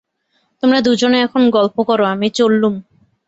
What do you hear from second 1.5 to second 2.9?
গল্প করো, আমি চললুম।